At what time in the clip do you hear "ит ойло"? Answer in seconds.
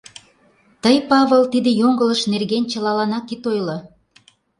3.33-3.77